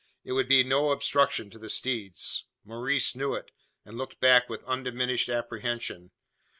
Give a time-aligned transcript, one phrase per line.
[0.23, 2.45] It would be no obstruction to the steeds.
[2.63, 3.51] Maurice knew it,
[3.85, 6.09] and looked back with undiminished apprehension.